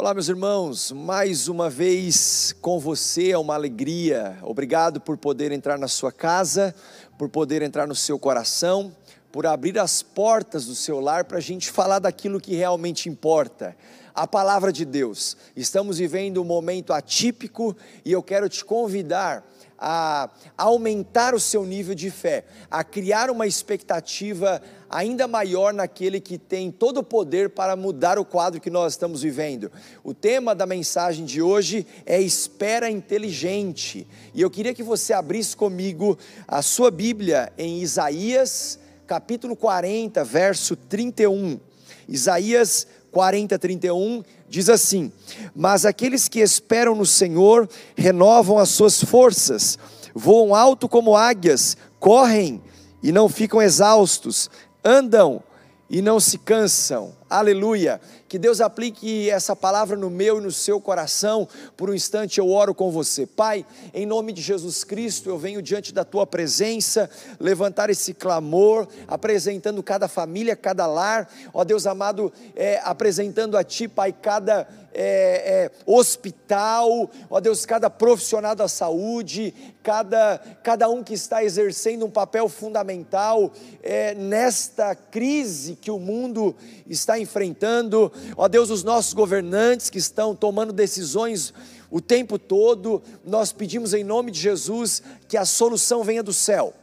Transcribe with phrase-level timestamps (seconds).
[0.00, 4.38] Olá, meus irmãos, mais uma vez com você é uma alegria.
[4.42, 6.72] Obrigado por poder entrar na sua casa,
[7.18, 8.94] por poder entrar no seu coração,
[9.32, 13.76] por abrir as portas do seu lar para a gente falar daquilo que realmente importa.
[14.14, 15.36] A palavra de Deus.
[15.56, 19.44] Estamos vivendo um momento atípico e eu quero te convidar
[19.78, 26.38] a aumentar o seu nível de fé, a criar uma expectativa ainda maior naquele que
[26.38, 29.70] tem todo o poder para mudar o quadro que nós estamos vivendo.
[30.02, 34.06] O tema da mensagem de hoje é espera inteligente.
[34.34, 40.74] E eu queria que você abrisse comigo a sua Bíblia em Isaías, capítulo 40, verso
[40.74, 41.60] 31.
[42.08, 45.12] Isaías 40, 31 diz assim:
[45.54, 49.78] Mas aqueles que esperam no Senhor renovam as suas forças,
[50.14, 52.62] voam alto como águias, correm
[53.02, 54.50] e não ficam exaustos,
[54.84, 55.42] andam
[55.88, 57.16] e não se cansam.
[57.30, 58.00] Aleluia.
[58.28, 61.48] Que Deus aplique essa palavra no meu e no seu coração.
[61.76, 63.26] Por um instante eu oro com você.
[63.26, 67.08] Pai, em nome de Jesus Cristo, eu venho diante da tua presença,
[67.40, 71.28] levantar esse clamor, apresentando cada família, cada lar.
[71.54, 74.68] Ó Deus amado, é, apresentando a ti, Pai, cada
[75.00, 82.04] é, é, hospital, ó Deus, cada profissional da saúde, cada, cada um que está exercendo
[82.04, 86.52] um papel fundamental é, nesta crise que o mundo
[86.88, 91.54] está enfrentando, ó Deus, os nossos governantes que estão tomando decisões
[91.92, 96.74] o tempo todo, nós pedimos em nome de Jesus que a solução venha do céu,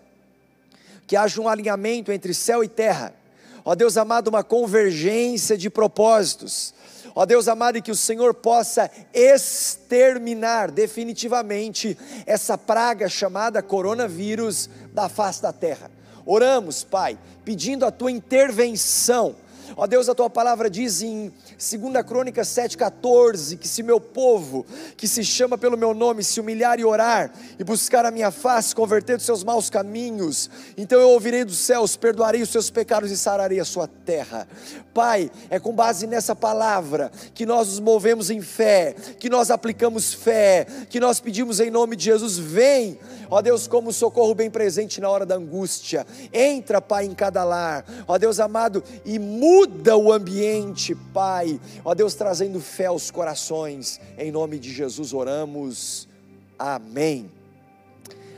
[1.05, 3.13] que haja um alinhamento entre céu e terra,
[3.65, 6.73] ó Deus amado, uma convergência de propósitos,
[7.17, 15.07] Ó Deus amado, e que o Senhor possa exterminar definitivamente essa praga chamada coronavírus da
[15.07, 15.89] face da terra.
[16.25, 19.33] Oramos, Pai, pedindo a tua intervenção
[19.77, 25.05] Ó Deus, a tua palavra diz em 2 Crônica 7,14: que se meu povo, que
[25.05, 29.17] se chama pelo meu nome, se humilhar e orar, e buscar a minha face, converter
[29.17, 33.59] dos seus maus caminhos, então eu ouvirei dos céus, perdoarei os seus pecados e sararei
[33.59, 34.47] a sua terra.
[34.93, 40.13] Pai, é com base nessa palavra que nós nos movemos em fé, que nós aplicamos
[40.13, 42.97] fé, que nós pedimos em nome de Jesus: vem,
[43.29, 46.07] ó Deus, como socorro bem presente na hora da angústia.
[46.31, 51.59] Entra, Pai, em cada lar, ó Deus amado, e muda muda o ambiente, Pai.
[51.83, 53.99] Ó Deus, trazendo fé aos corações.
[54.17, 56.07] Em nome de Jesus oramos.
[56.57, 57.31] Amém.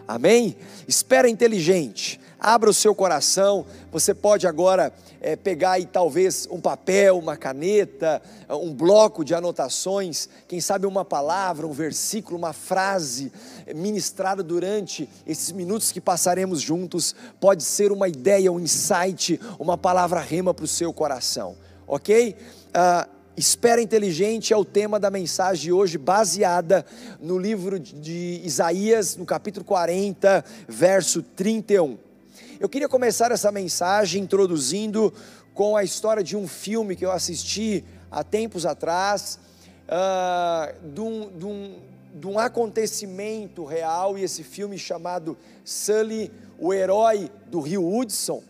[0.08, 0.56] Amém?
[0.88, 2.20] Espera inteligente.
[2.40, 3.66] Abra o seu coração.
[3.92, 10.30] Você pode agora é, pegar aí talvez um papel, uma caneta, um bloco de anotações,
[10.48, 13.32] quem sabe uma palavra, um versículo, uma frase
[13.76, 17.16] ministrada durante esses minutos que passaremos juntos.
[17.40, 21.56] Pode ser uma ideia, um insight, uma palavra rema para o seu coração,
[21.88, 22.36] ok?
[22.70, 26.84] Uh, Espera inteligente é o tema da mensagem de hoje, baseada
[27.22, 32.07] no livro de Isaías, no capítulo 40, verso 31.
[32.60, 35.14] Eu queria começar essa mensagem introduzindo
[35.54, 39.38] com a história de um filme que eu assisti há tempos atrás,
[39.84, 41.76] uh, de, um, de, um,
[42.16, 48.42] de um acontecimento real, e esse filme chamado Sully, o herói do Rio Hudson.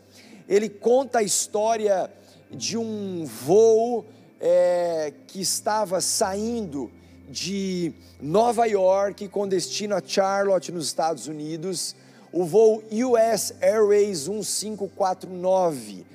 [0.47, 2.09] Ele conta a história
[2.50, 4.06] de um voo
[4.39, 6.89] é, que estava saindo
[7.28, 11.94] de Nova York com destino a Charlotte, nos Estados Unidos
[12.31, 16.05] o voo US Airways 1549.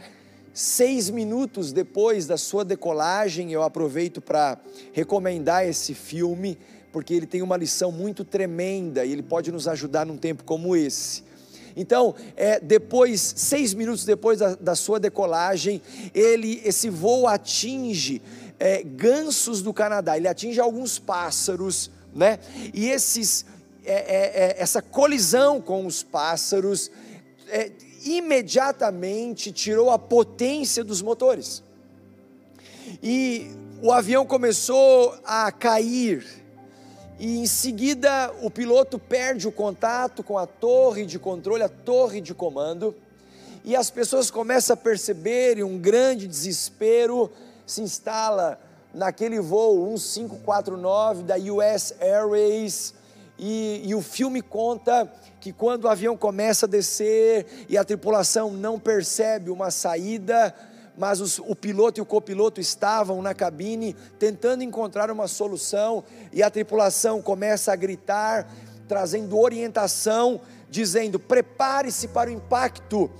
[0.55, 4.59] Seis minutos depois da sua decolagem, eu aproveito para
[4.93, 6.59] recomendar esse filme,
[6.93, 10.77] porque ele tem uma lição muito tremenda e ele pode nos ajudar num tempo como
[10.77, 11.25] esse.
[11.75, 15.81] Então, é, depois, seis minutos depois da, da sua decolagem,
[16.15, 18.21] ele, esse voo atinge
[18.59, 22.39] é, gansos do Canadá, ele atinge alguns pássaros, né?
[22.75, 23.47] E esses
[23.84, 26.91] é, é, é, essa colisão com os pássaros
[27.48, 27.72] é,
[28.04, 31.62] imediatamente tirou a potência dos motores.
[33.03, 33.50] E
[33.82, 36.25] o avião começou a cair,
[37.19, 42.20] e em seguida o piloto perde o contato com a torre de controle, a torre
[42.20, 42.94] de comando,
[43.64, 47.31] e as pessoas começam a perceber e um grande desespero
[47.67, 48.61] se instala
[48.94, 52.94] naquele voo 1549 da US Airways
[53.44, 58.53] e, e, o filme conta que quando o avião começa a descer e a tripulação
[58.53, 60.55] não percebe uma saída,
[60.97, 66.41] mas os, o piloto e o copiloto estavam na cabine tentando encontrar uma solução e
[66.41, 68.49] a tripulação começa a gritar,
[68.87, 70.41] trazendo orientação,
[70.71, 73.11] dizendo: prepare-se para o impacto,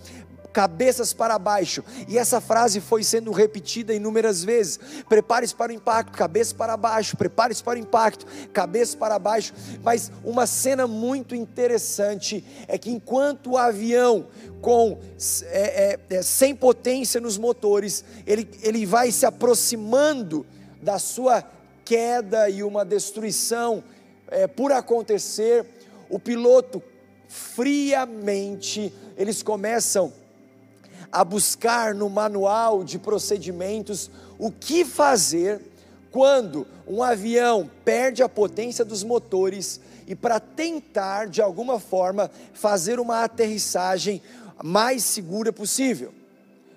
[0.53, 1.83] cabeças para baixo.
[2.07, 4.79] E essa frase foi sendo repetida inúmeras vezes.
[5.09, 9.55] Prepare-se para o impacto, cabeça para baixo, prepare-se para o impacto, cabeça para baixo.
[9.83, 14.27] Mas uma cena muito interessante é que enquanto o avião
[14.61, 14.99] com
[15.47, 20.47] é, é, é, sem potência nos motores, ele, ele vai se aproximando
[20.81, 21.43] da sua
[21.85, 23.83] queda e uma destruição
[24.29, 25.67] é, por acontecer,
[26.09, 26.83] o piloto
[27.29, 30.13] friamente eles começam
[31.13, 35.61] a buscar no manual de procedimentos o que fazer
[36.11, 42.99] quando um avião perde a potência dos motores e para tentar de alguma forma fazer
[42.99, 44.23] uma aterrissagem
[44.65, 46.13] mais segura possível.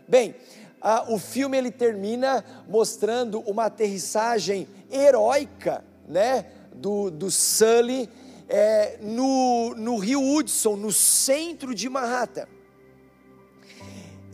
[0.07, 0.35] Bem,
[0.81, 8.09] a, o filme ele termina mostrando uma aterrissagem heróica, né, do, do Sully
[8.47, 12.47] é, no, no Rio Hudson, no centro de Manhattan.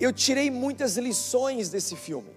[0.02, 2.32] Eu tirei muitas lições desse filme,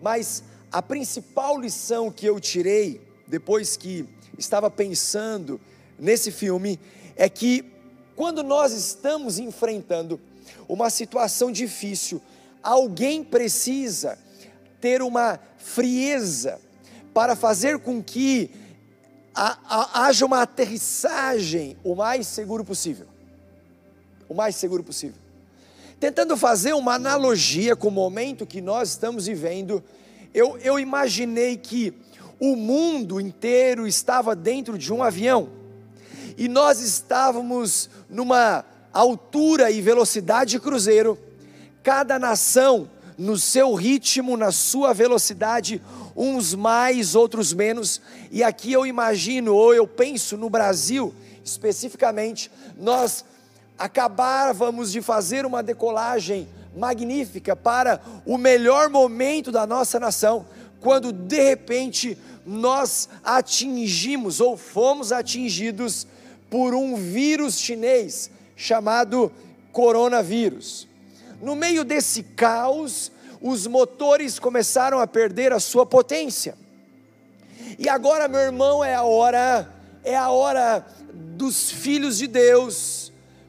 [0.00, 4.08] mas a principal lição que eu tirei, depois que
[4.38, 5.60] estava pensando
[5.98, 6.78] nesse filme,
[7.16, 7.64] é que
[8.14, 10.20] quando nós estamos enfrentando
[10.68, 12.22] uma situação difícil,
[12.62, 14.16] alguém precisa
[14.80, 16.60] ter uma frieza
[17.12, 18.52] para fazer com que
[19.34, 23.08] haja uma aterrissagem o mais seguro possível.
[24.28, 25.27] O mais seguro possível
[26.00, 29.82] tentando fazer uma analogia com o momento que nós estamos vivendo,
[30.32, 31.92] eu, eu imaginei que
[32.38, 35.48] o mundo inteiro estava dentro de um avião.
[36.36, 41.18] E nós estávamos numa altura e velocidade de cruzeiro,
[41.82, 45.82] cada nação no seu ritmo, na sua velocidade,
[46.14, 48.00] uns mais, outros menos,
[48.30, 51.12] e aqui eu imagino, ou eu penso no Brasil
[51.44, 53.24] especificamente, nós
[53.78, 60.46] acabávamos de fazer uma decolagem magnífica para o melhor momento da nossa nação,
[60.80, 66.06] quando de repente nós atingimos ou fomos atingidos
[66.50, 69.30] por um vírus chinês chamado
[69.70, 70.88] coronavírus.
[71.40, 76.56] No meio desse caos, os motores começaram a perder a sua potência.
[77.78, 79.68] E agora, meu irmão, é a hora,
[80.02, 83.07] é a hora dos filhos de Deus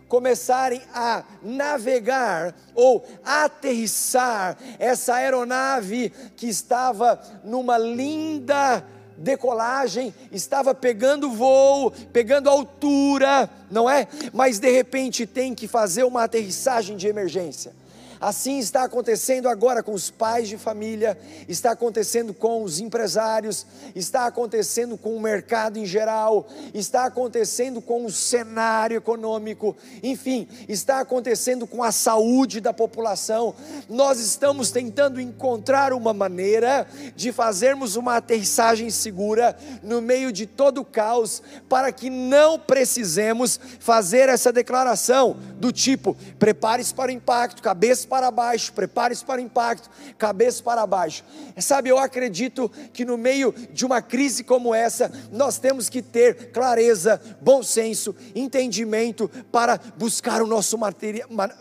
[0.10, 8.84] começarem a navegar ou aterrissar essa aeronave que estava numa linda
[9.16, 14.08] decolagem, estava pegando voo, pegando altura, não é?
[14.34, 17.74] Mas de repente tem que fazer uma aterrissagem de emergência.
[18.20, 21.18] Assim está acontecendo agora com os pais de família,
[21.48, 28.06] está acontecendo com os empresários, está acontecendo com o mercado em geral, está acontecendo com
[28.06, 29.74] o cenário econômico,
[30.04, 33.56] enfim, está acontecendo com a saúde da população.
[33.88, 36.86] Nós estamos tentando encontrar uma maneira
[37.16, 43.58] de fazermos uma aterrissagem segura no meio de todo o caos, para que não precisemos
[43.80, 49.44] fazer essa declaração do tipo: prepare-se para o impacto, cabeça para baixo, prepare-se para o
[49.44, 51.24] impacto, cabeça para baixo.
[51.58, 56.52] Sabe, eu acredito que no meio de uma crise como essa, nós temos que ter
[56.52, 60.78] clareza, bom senso, entendimento para buscar o nosso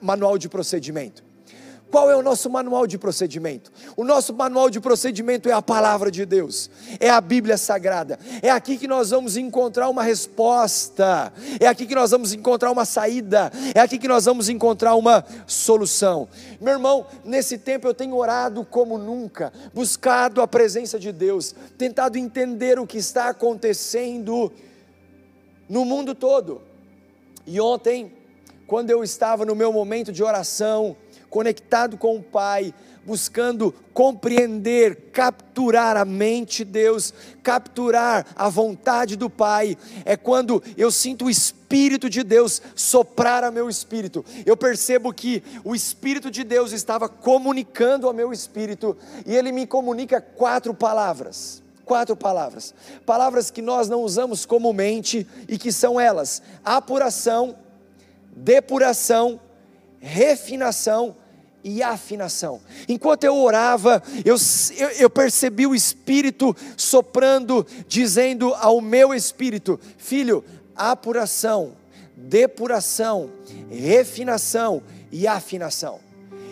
[0.01, 1.28] manual de procedimento.
[1.91, 3.73] Qual é o nosso manual de procedimento?
[3.97, 6.71] O nosso manual de procedimento é a palavra de Deus,
[7.01, 8.19] é a Bíblia Sagrada.
[8.43, 12.85] É aqui que nós vamos encontrar uma resposta, é aqui que nós vamos encontrar uma
[12.85, 16.29] saída, é aqui que nós vamos encontrar uma solução.
[16.61, 22.19] Meu irmão, nesse tempo eu tenho orado como nunca, buscado a presença de Deus, tentado
[22.19, 24.53] entender o que está acontecendo
[25.69, 26.61] no mundo todo.
[27.47, 28.13] E ontem,
[28.67, 30.95] quando eu estava no meu momento de oração,
[31.31, 39.31] conectado com o Pai, buscando compreender, capturar a mente de Deus, capturar a vontade do
[39.31, 39.79] Pai.
[40.05, 44.25] É quando eu sinto o Espírito de Deus soprar a meu espírito.
[44.45, 49.67] Eu percebo que o Espírito de Deus estava comunicando ao meu espírito e ele me
[49.67, 52.75] comunica quatro palavras quatro palavras.
[53.07, 57.57] Palavras que nós não usamos comumente e que são elas: apuração,
[58.37, 59.41] depuração,
[60.01, 61.17] refinação
[61.63, 62.61] e afinação.
[62.89, 64.37] Enquanto eu orava, eu,
[64.77, 71.77] eu, eu, percebi o Espírito soprando, dizendo ao meu espírito: Filho, apuração,
[72.17, 73.31] depuração,
[73.71, 76.08] refinação e afinação.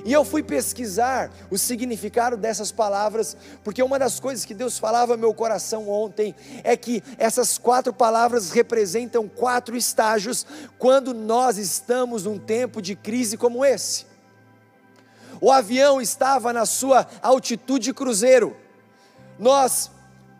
[0.06, 5.14] E eu fui pesquisar o significado dessas palavras, porque uma das coisas que Deus falava
[5.14, 6.32] ao meu coração ontem
[6.62, 10.46] é que essas quatro palavras representam quatro estágios
[10.78, 14.06] quando nós estamos num tempo de crise como esse.
[15.40, 18.56] o avião estava na sua altitude cruzeiro.
[19.36, 19.90] Nós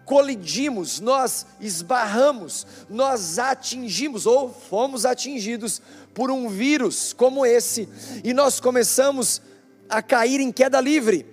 [0.04, 5.82] colidimos, nós esbarramos, nós atingimos ou fomos atingidos
[6.14, 7.88] por um vírus como esse
[8.22, 9.42] e nós começamos
[9.88, 11.26] a cair em queda livre.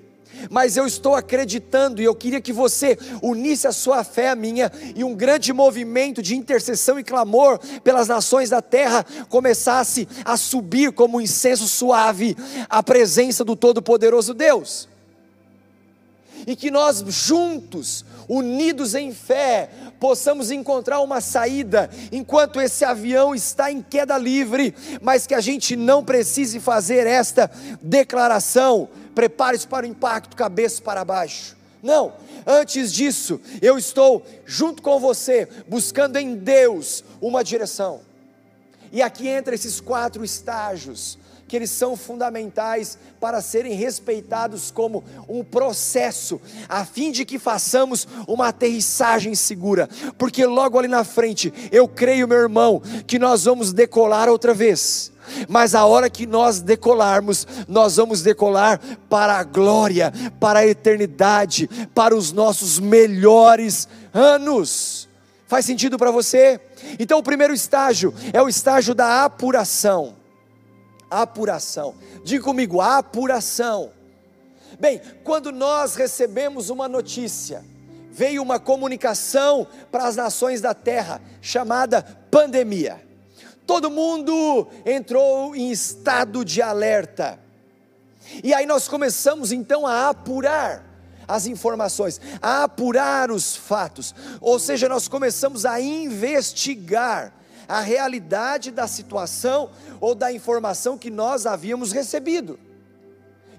[0.50, 4.72] Mas eu estou acreditando e eu queria que você unisse a sua fé à minha
[4.95, 10.91] e um grande movimento de intercessão e clamor pelas nações da terra começasse a subir
[10.91, 12.36] como um incenso suave
[12.69, 14.89] à presença do Todo-Poderoso Deus
[16.46, 19.70] e que nós juntos, unidos em fé,
[20.00, 25.76] possamos encontrar uma saída enquanto esse avião está em queda livre, mas que a gente
[25.76, 27.50] não precise fazer esta
[27.82, 28.90] declaração.
[29.16, 31.56] Prepare-se para o impacto, cabeça para baixo.
[31.82, 32.14] Não,
[32.48, 38.02] antes disso, eu estou junto com você, buscando em Deus uma direção.
[38.92, 41.18] E aqui entra esses quatro estágios
[41.53, 48.07] que eles são fundamentais para serem respeitados como um processo, a fim de que façamos
[48.27, 53.72] uma aterrissagem segura, porque logo ali na frente, eu creio, meu irmão, que nós vamos
[53.72, 55.12] decolar outra vez.
[55.48, 61.69] Mas a hora que nós decolarmos, nós vamos decolar para a glória, para a eternidade,
[61.93, 65.07] para os nossos melhores anos.
[65.48, 66.60] Faz sentido para você?
[66.98, 70.23] Então, o primeiro estágio é o estágio da apuração
[71.22, 71.96] apuração.
[72.24, 73.91] Diga comigo, apuração.
[74.79, 77.63] Bem, quando nós recebemos uma notícia,
[78.12, 83.01] veio uma comunicação para as nações da terra chamada pandemia.
[83.65, 87.39] Todo mundo entrou em estado de alerta.
[88.43, 90.84] E aí nós começamos então a apurar
[91.27, 94.13] as informações, a apurar os fatos.
[94.41, 97.34] Ou seja, nós começamos a investigar
[97.67, 102.60] a realidade da situação ou da informação que nós havíamos recebido.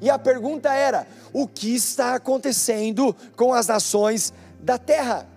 [0.00, 5.28] E a pergunta era: o que está acontecendo com as nações da terra?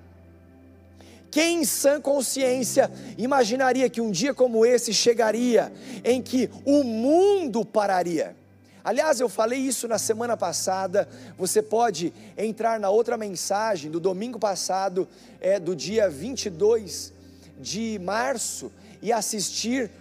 [1.29, 5.71] Quem em sã consciência imaginaria que um dia como esse chegaria
[6.03, 8.35] em que o mundo pararia?
[8.83, 11.07] Aliás, eu falei isso na semana passada.
[11.37, 15.07] Você pode entrar na outra mensagem do domingo passado,
[15.41, 17.16] é, do dia 22
[17.59, 18.71] de março
[19.01, 19.91] e assistir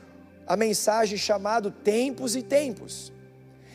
[0.47, 3.13] a mensagem chamado Tempos e Tempos.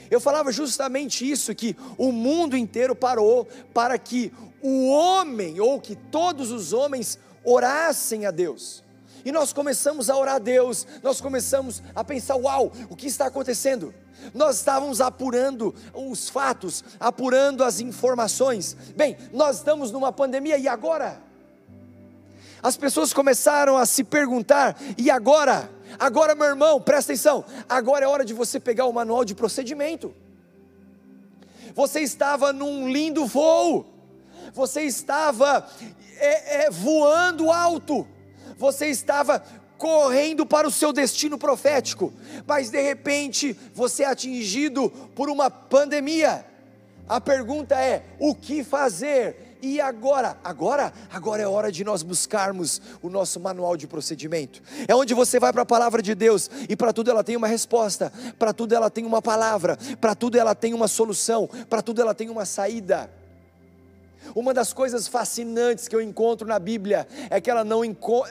[0.10, 5.96] Eu falava justamente isso que o mundo inteiro parou para que o homem ou que
[5.96, 8.84] todos os homens orassem a Deus.
[9.24, 13.28] E nós começamos a orar a Deus, nós começamos a pensar: uau, o que está
[13.28, 13.94] acontecendo?
[14.34, 18.76] Nós estávamos apurando os fatos, apurando as informações.
[18.96, 21.22] Bem, nós estamos numa pandemia e agora?
[22.62, 25.70] As pessoas começaram a se perguntar: e agora?
[26.00, 30.14] Agora, meu irmão, presta atenção, agora é hora de você pegar o manual de procedimento.
[31.76, 33.86] Você estava num lindo voo,
[34.54, 35.68] você estava
[36.18, 38.08] é, é, voando alto,
[38.58, 39.44] você estava
[39.78, 42.14] correndo para o seu destino profético,
[42.46, 46.46] mas de repente você é atingido por uma pandemia.
[47.08, 49.51] A pergunta é: o que fazer?
[49.62, 50.38] E agora?
[50.44, 50.92] Agora?
[51.12, 54.62] Agora é hora de nós buscarmos o nosso manual de procedimento.
[54.88, 57.48] É onde você vai para a palavra de Deus e para tudo ela tem uma
[57.48, 62.02] resposta, para tudo ela tem uma palavra, para tudo ela tem uma solução, para tudo
[62.02, 63.10] ela tem uma saída.
[64.36, 67.82] Uma das coisas fascinantes que eu encontro na Bíblia é que ela não,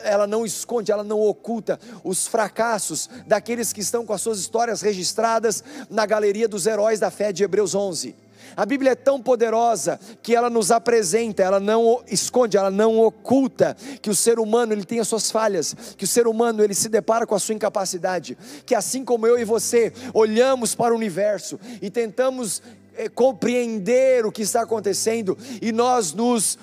[0.02, 4.80] ela não esconde, ela não oculta os fracassos daqueles que estão com as suas histórias
[4.80, 8.14] registradas na galeria dos heróis da fé de Hebreus 11.
[8.56, 13.76] A Bíblia é tão poderosa que ela nos apresenta, ela não esconde, ela não oculta
[14.00, 16.88] que o ser humano ele tem as suas falhas, que o ser humano ele se
[16.88, 21.58] depara com a sua incapacidade, que assim como eu e você olhamos para o universo
[21.80, 22.62] e tentamos
[22.96, 26.58] é, compreender o que está acontecendo e nós nos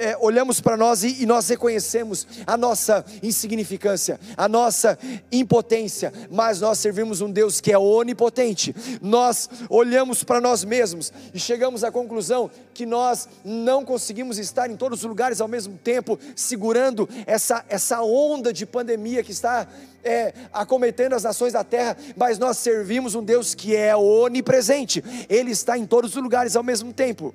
[0.00, 4.98] é, olhamos para nós e, e, nós reconhecemos a nossa insignificância, a nossa
[5.30, 8.74] impotência, mas nós servimos um Deus que é onipotente.
[9.02, 14.76] Nós olhamos para nós mesmos e chegamos à conclusão que nós não conseguimos estar em
[14.76, 19.68] todos os lugares ao mesmo tempo, segurando essa, essa onda de pandemia que está
[20.02, 25.50] é, acometendo as nações da terra, mas nós servimos um Deus que é onipresente, Ele
[25.50, 27.34] está em todos os lugares ao mesmo tempo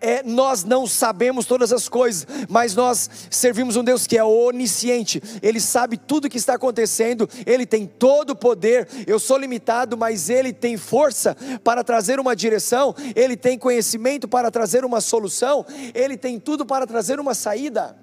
[0.00, 5.22] é, nós não sabemos todas as coisas, mas nós servimos um Deus que é onisciente,
[5.42, 8.88] Ele sabe tudo o que está acontecendo, Ele tem todo o poder.
[9.06, 14.50] Eu sou limitado, mas Ele tem força para trazer uma direção, Ele tem conhecimento para
[14.50, 17.96] trazer uma solução, Ele tem tudo para trazer uma saída.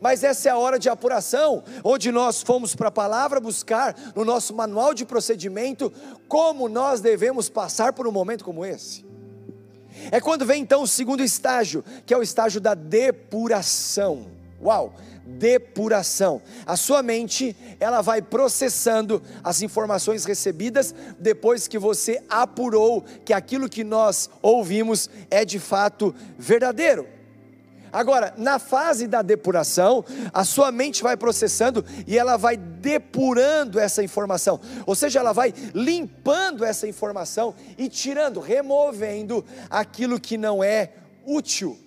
[0.00, 4.24] Mas essa é a hora de apuração, onde nós fomos para a palavra buscar no
[4.24, 5.92] nosso manual de procedimento
[6.26, 9.05] como nós devemos passar por um momento como esse.
[10.10, 14.26] É quando vem então o segundo estágio, que é o estágio da depuração.
[14.62, 14.94] Uau!
[15.26, 16.40] Depuração.
[16.64, 23.68] A sua mente, ela vai processando as informações recebidas depois que você apurou que aquilo
[23.68, 27.15] que nós ouvimos é de fato verdadeiro.
[27.96, 34.04] Agora, na fase da depuração, a sua mente vai processando e ela vai depurando essa
[34.04, 40.90] informação, ou seja, ela vai limpando essa informação e tirando, removendo aquilo que não é
[41.24, 41.78] útil.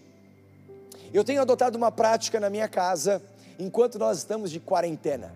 [1.13, 3.21] Eu tenho adotado uma prática na minha casa,
[3.59, 5.31] enquanto nós estamos de quarentena.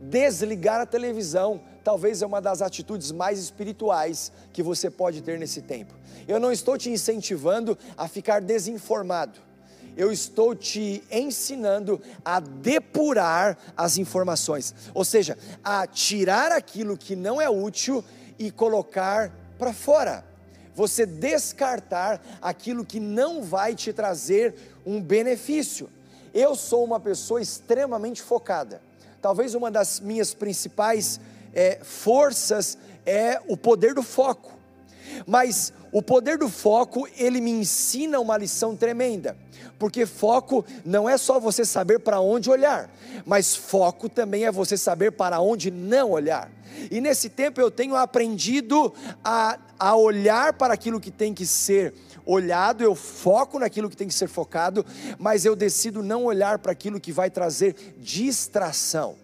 [0.00, 5.60] Desligar a televisão talvez é uma das atitudes mais espirituais que você pode ter nesse
[5.60, 5.92] tempo.
[6.26, 9.49] Eu não estou te incentivando a ficar desinformado
[9.96, 17.40] eu estou te ensinando a depurar as informações, ou seja, a tirar aquilo que não
[17.40, 18.04] é útil
[18.38, 20.24] e colocar para fora.
[20.74, 24.54] Você descartar aquilo que não vai te trazer
[24.86, 25.90] um benefício.
[26.32, 28.80] Eu sou uma pessoa extremamente focada.
[29.20, 31.20] Talvez uma das minhas principais
[31.52, 34.59] é, forças é o poder do foco.
[35.26, 39.36] Mas o poder do foco, ele me ensina uma lição tremenda,
[39.78, 42.90] porque foco não é só você saber para onde olhar,
[43.24, 46.50] mas foco também é você saber para onde não olhar.
[46.90, 48.92] E nesse tempo eu tenho aprendido
[49.24, 54.06] a, a olhar para aquilo que tem que ser olhado, eu foco naquilo que tem
[54.06, 54.86] que ser focado,
[55.18, 59.16] mas eu decido não olhar para aquilo que vai trazer distração.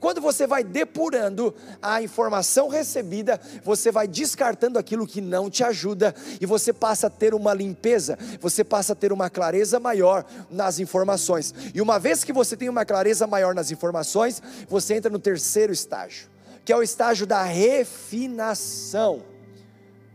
[0.00, 6.14] Quando você vai depurando a informação recebida, você vai descartando aquilo que não te ajuda
[6.40, 10.78] e você passa a ter uma limpeza, você passa a ter uma clareza maior nas
[10.78, 11.54] informações.
[11.74, 15.70] E uma vez que você tem uma clareza maior nas informações, você entra no terceiro
[15.70, 16.28] estágio,
[16.64, 19.22] que é o estágio da refinação.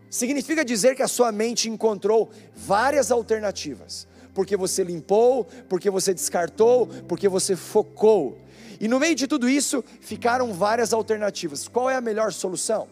[0.10, 6.88] Significa dizer que a sua mente encontrou várias alternativas, porque você limpou, porque você descartou,
[7.08, 8.40] porque você focou.
[8.80, 11.68] E no meio de tudo isso, ficaram várias alternativas.
[11.68, 12.88] Qual é a melhor solução?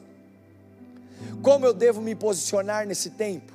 [1.41, 3.53] Como eu devo me posicionar nesse tempo?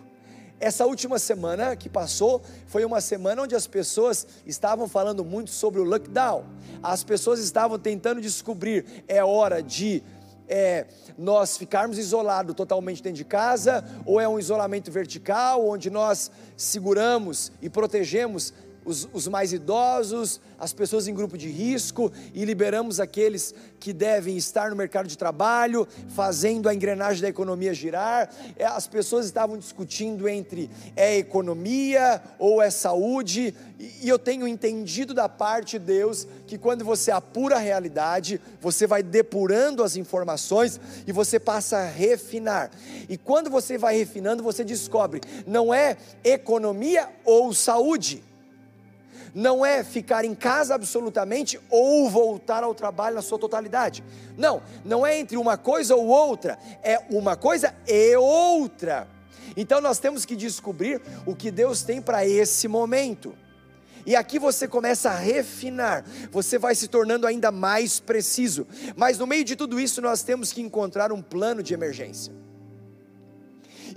[0.61, 5.81] Essa última semana que passou foi uma semana onde as pessoas estavam falando muito sobre
[5.81, 6.45] o lockdown.
[6.83, 10.03] As pessoas estavam tentando descobrir é hora de
[10.49, 10.87] é,
[11.17, 17.53] nós ficarmos isolados totalmente dentro de casa ou é um isolamento vertical onde nós seguramos
[17.63, 18.53] e protegemos
[18.89, 24.35] os, os, mais idosos, as pessoas em grupo de risco e liberamos aqueles que devem
[24.35, 28.35] estar no mercado de trabalho, fazendo a engrenagem da economia girar.
[28.57, 35.13] É, as pessoas estavam discutindo entre é economia ou é saúde, e eu tenho entendido
[35.13, 40.81] da parte de Deus que quando você apura a realidade, você vai depurando as informações
[41.07, 42.71] e você passa a refinar.
[43.07, 48.25] E quando você vai refinando, você descobre, não é economia ou saúde
[49.39, 54.03] não é ficar em casa absolutamente ou voltar ao trabalho na sua totalidade.
[54.37, 59.07] Não, não é entre uma coisa ou outra, é uma coisa e outra.
[59.57, 63.33] Então nós temos que descobrir o que Deus tem para esse momento.
[64.05, 68.67] E aqui você começa a refinar, você vai se tornando ainda mais preciso.
[68.97, 72.35] Mas no meio de tudo isso, nós temos que encontrar um plano de emergência.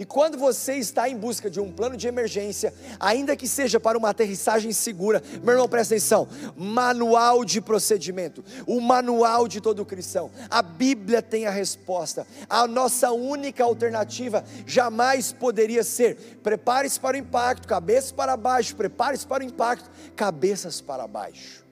[0.01, 3.95] E quando você está em busca de um plano de emergência, ainda que seja para
[3.95, 10.31] uma aterrissagem segura, meu irmão, presta atenção: manual de procedimento, o manual de todo cristão.
[10.49, 12.25] A Bíblia tem a resposta.
[12.49, 19.27] A nossa única alternativa jamais poderia ser: prepare-se para o impacto, cabeças para baixo, prepare-se
[19.27, 21.63] para o impacto, cabeças para baixo.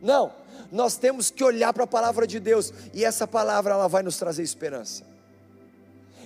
[0.00, 0.32] Não,
[0.72, 4.16] nós temos que olhar para a palavra de Deus e essa palavra ela vai nos
[4.16, 5.12] trazer esperança.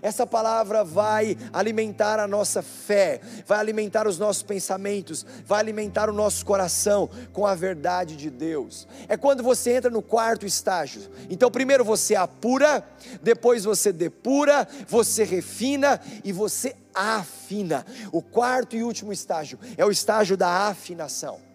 [0.02, 6.12] Essa palavra vai alimentar a nossa fé, vai alimentar os nossos pensamentos, vai alimentar o
[6.12, 8.86] nosso coração com a verdade de Deus.
[9.08, 11.02] É quando você entra no quarto estágio.
[11.30, 12.86] Então, primeiro você apura,
[13.22, 17.86] depois você depura, você refina e você afina.
[18.12, 21.47] O quarto e último estágio é o estágio da afinação.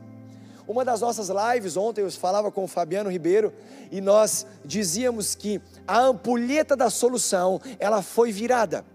[0.67, 3.53] Uma das nossas lives ontem eu falava com o Fabiano Ribeiro
[3.91, 8.85] e nós dizíamos que a ampulheta da solução, ela foi virada.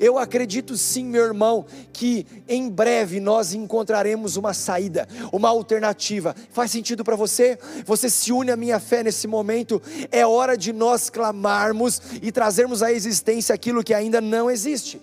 [0.00, 6.34] Eu acredito sim, meu irmão, que em breve nós encontraremos uma saída, uma alternativa.
[6.50, 7.58] Faz sentido para você?
[7.84, 9.80] Você se une à minha fé nesse momento.
[10.10, 15.00] É hora de nós clamarmos e trazermos à existência aquilo que ainda não existe.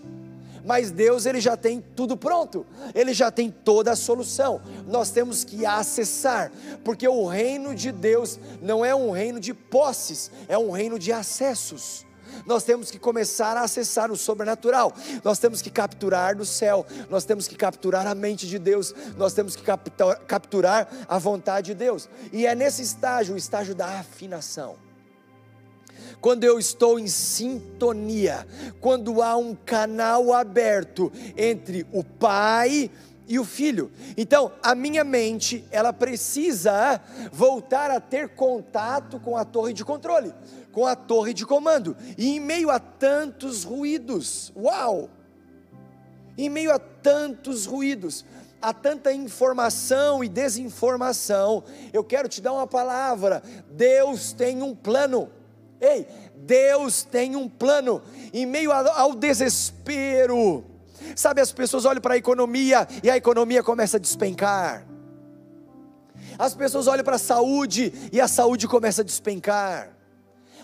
[0.64, 4.62] Mas Deus ele já tem tudo pronto, ele já tem toda a solução.
[4.88, 6.52] Nós temos que acessar,
[6.84, 11.12] porque o reino de Deus não é um reino de posses, é um reino de
[11.12, 12.06] acessos.
[12.46, 14.92] Nós temos que começar a acessar o sobrenatural,
[15.24, 19.34] nós temos que capturar no céu, nós temos que capturar a mente de Deus, nós
[19.34, 19.64] temos que
[20.28, 24.76] capturar a vontade de Deus, e é nesse estágio, o estágio da afinação
[26.22, 28.48] quando eu estou em sintonia,
[28.80, 32.90] quando há um canal aberto entre o pai
[33.28, 33.92] e o filho.
[34.18, 40.34] Então, a minha mente, ela precisa voltar a ter contato com a torre de controle,
[40.72, 41.96] com a torre de comando.
[42.18, 45.10] E em meio a tantos ruídos, uau!
[46.38, 48.26] Em meio a tantos ruídos,
[48.62, 55.30] a tanta informação e desinformação, eu quero te dar uma palavra: Deus tem um plano.
[55.84, 60.64] Ei, Deus tem um plano em meio ao desespero.
[61.14, 64.88] Sabe, as pessoas olham para a economia e a economia começa a despencar.
[66.40, 69.90] As pessoas olham para a saúde e a saúde começa a despencar.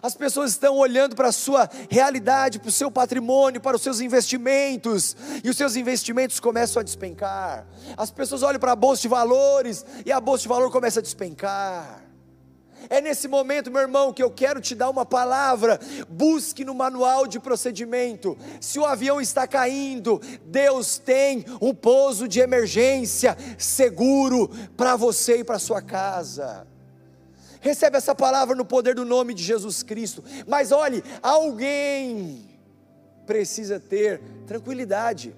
[0.02, 4.00] As pessoas estão olhando para a sua realidade, para o seu patrimônio, para os seus
[4.00, 7.68] investimentos, e os seus investimentos começam a despencar.
[7.98, 11.04] As pessoas olham para a bolsa de valores e a bolsa de valor começa a
[11.04, 12.09] despencar.
[12.88, 15.80] É nesse momento, meu irmão, que eu quero te dar uma palavra.
[16.08, 18.38] Busque no manual de procedimento.
[18.62, 25.44] Se o avião está caindo, Deus tem um pouso de emergência seguro para você e
[25.44, 26.68] para sua casa.
[27.62, 30.24] Recebe essa palavra no poder do nome de Jesus Cristo.
[30.48, 32.48] Mas olhe, alguém
[33.26, 35.36] precisa ter tranquilidade.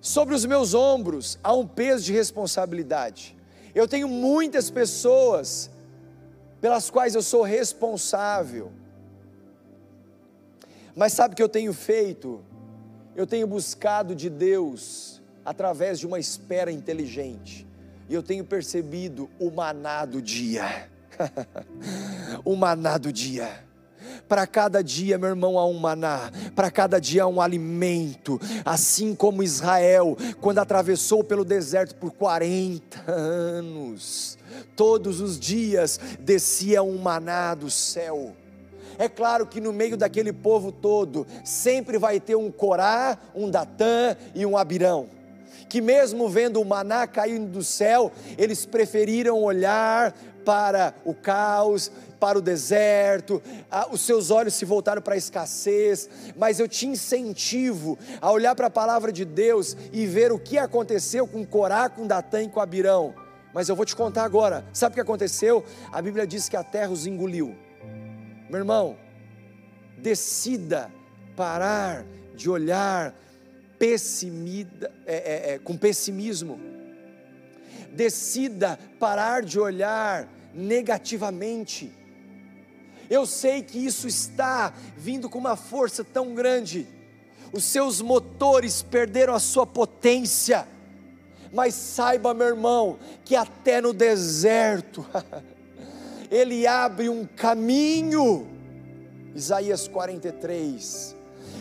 [0.00, 3.37] Sobre os meus ombros há um peso de responsabilidade.
[3.78, 5.70] Eu tenho muitas pessoas
[6.60, 8.72] pelas quais eu sou responsável.
[10.96, 12.44] Mas sabe o que eu tenho feito?
[13.14, 17.64] Eu tenho buscado de Deus através de uma espera inteligente.
[18.08, 20.90] E eu tenho percebido o maná do dia.
[22.44, 23.64] o maná do dia.
[24.28, 29.14] Para cada dia, meu irmão, há um maná, para cada dia há um alimento, assim
[29.14, 34.38] como Israel, quando atravessou pelo deserto por 40 anos,
[34.76, 38.34] todos os dias descia um maná do céu.
[38.98, 44.16] É claro que no meio daquele povo todo, sempre vai ter um Corá, um Datã
[44.34, 45.08] e um Abirão
[45.68, 52.38] que mesmo vendo o maná caindo do céu, eles preferiram olhar para o caus, para
[52.38, 53.42] o deserto,
[53.90, 58.66] os seus olhos se voltaram para a escassez, mas eu te incentivo a olhar para
[58.66, 62.60] a palavra de Deus e ver o que aconteceu com Corá, com Datã e com
[62.60, 63.14] Abirão.
[63.52, 65.64] Mas eu vou te contar agora, sabe o que aconteceu?
[65.90, 67.56] A Bíblia diz que a terra os engoliu.
[68.48, 68.96] Meu irmão,
[69.96, 70.90] decida
[71.36, 72.04] parar
[72.34, 73.14] de olhar
[73.78, 76.60] pessimida, é, é, é, com pessimismo.
[77.92, 81.97] Decida parar de olhar negativamente.
[83.10, 86.86] Eu sei que isso está vindo com uma força tão grande,
[87.52, 90.68] os seus motores perderam a sua potência,
[91.52, 95.06] mas saiba, meu irmão, que até no deserto,
[96.30, 98.46] Ele abre um caminho,
[99.34, 101.16] Isaías 43,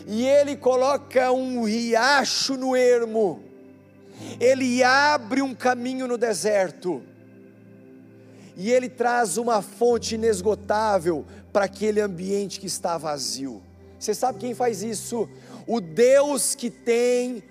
[0.05, 3.41] e Ele coloca um riacho no ermo,
[4.41, 7.01] Ele abre um caminho no deserto,
[8.57, 13.61] e Ele traz uma fonte inesgotável para aquele ambiente que está vazio.
[13.99, 15.29] Você sabe quem faz isso?
[15.67, 17.43] O Deus que tem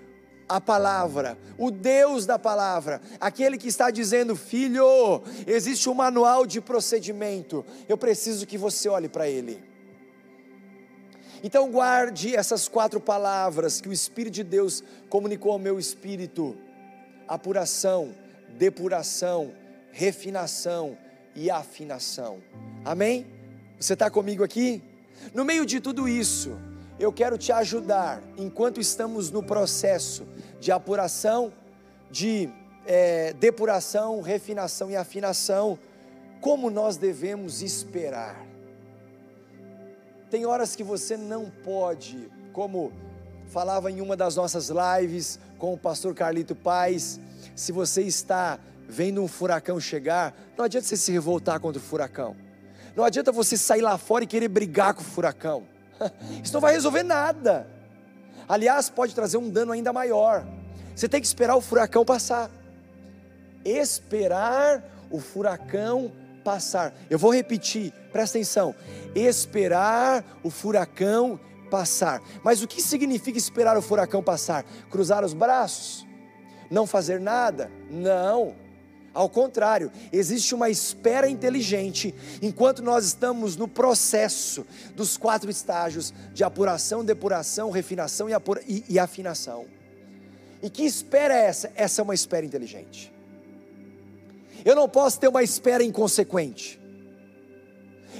[0.48, 6.60] a palavra, o Deus da palavra, aquele que está dizendo: Filho, existe um manual de
[6.60, 9.62] procedimento, eu preciso que você olhe para ele.
[11.42, 16.56] Então, guarde essas quatro palavras que o Espírito de Deus comunicou ao meu espírito:
[17.28, 18.14] apuração,
[18.56, 19.52] depuração,
[19.96, 20.98] refinação
[21.34, 22.42] e afinação.
[22.84, 23.26] Amém?
[23.80, 24.82] Você está comigo aqui?
[25.32, 26.54] No meio de tudo isso,
[27.00, 30.26] eu quero te ajudar, enquanto estamos no processo
[30.60, 31.50] de apuração,
[32.10, 32.50] de
[32.84, 35.78] é, depuração, refinação e afinação,
[36.42, 38.46] como nós devemos esperar.
[40.30, 42.92] Tem horas que você não pode, como
[43.46, 47.18] falava em uma das nossas lives com o pastor Carlito Paz,
[47.54, 52.36] se você está vendo um furacão chegar, não adianta você se revoltar contra o furacão.
[52.94, 55.64] Não adianta você sair lá fora e querer brigar com o furacão.
[56.42, 57.68] Isso não vai resolver nada.
[58.48, 60.46] Aliás, pode trazer um dano ainda maior.
[60.94, 62.50] Você tem que esperar o furacão passar.
[63.64, 66.12] Esperar o furacão
[66.44, 66.94] passar.
[67.10, 68.74] Eu vou repetir, presta atenção.
[69.14, 71.38] Esperar o furacão
[71.70, 72.22] passar.
[72.42, 74.64] Mas o que significa esperar o furacão passar?
[74.90, 76.06] Cruzar os braços?
[76.70, 77.70] Não fazer nada?
[77.90, 78.54] Não.
[79.16, 86.44] Ao contrário, existe uma espera inteligente enquanto nós estamos no processo dos quatro estágios de
[86.44, 89.64] apuração, depuração, refinação e, apura, e, e afinação.
[90.62, 91.72] E que espera é essa?
[91.74, 93.10] Essa é uma espera inteligente.
[94.62, 96.78] Eu não posso ter uma espera inconsequente.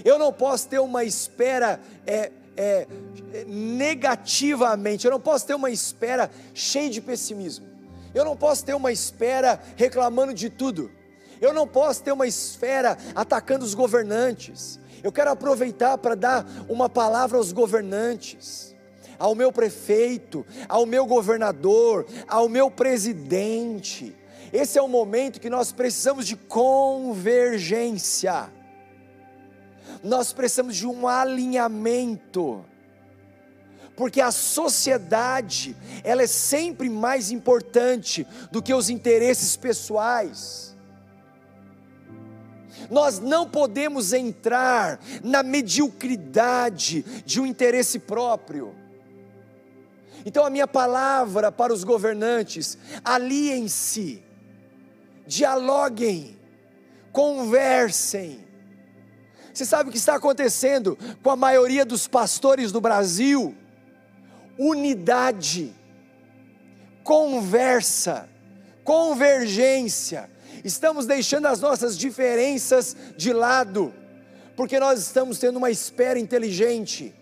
[0.03, 2.87] Eu não posso ter uma espera é, é,
[3.47, 5.05] negativamente.
[5.05, 7.76] Eu não posso ter uma espera cheia de pessimismo.
[8.17, 10.91] Eu não posso ter uma espera reclamando de tudo.
[11.39, 14.81] Eu não posso ter uma esfera atacando os governantes.
[15.03, 18.75] Eu quero aproveitar para dar uma palavra aos governantes,
[19.19, 24.17] ao meu prefeito, ao meu governador, ao meu presidente.
[24.51, 28.51] Esse é o momento que nós precisamos de convergência.
[30.03, 32.65] Nós precisamos de um alinhamento
[33.97, 40.77] porque a sociedade, ela é sempre mais importante do que os interesses pessoais.
[42.91, 48.75] Nós não podemos entrar na mediocridade de um interesse próprio.
[50.27, 54.23] Então, a minha palavra para os governantes: aliem-se,
[55.27, 56.39] dialoguem,
[57.13, 58.45] conversem.
[59.55, 63.57] Você sabe o que está acontecendo com a maioria dos pastores do Brasil?
[64.59, 65.73] Unidade,
[67.03, 68.29] conversa,
[68.85, 70.31] convergência.
[70.65, 73.95] Estamos deixando as nossas diferenças de lado,
[74.57, 77.15] porque nós estamos tendo uma espera inteligente.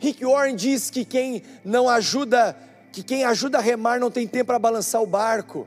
[0.00, 2.56] Rick Warren diz que quem não ajuda,
[2.92, 5.66] que quem ajuda a remar não tem tempo para balançar o barco.